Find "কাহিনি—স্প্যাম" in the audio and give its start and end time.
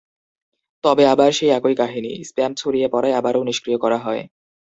1.75-2.51